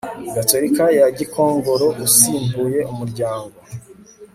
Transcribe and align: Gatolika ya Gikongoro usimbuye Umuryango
Gatolika 0.35 0.83
ya 0.99 1.07
Gikongoro 1.17 1.87
usimbuye 2.05 2.79
Umuryango 2.91 3.57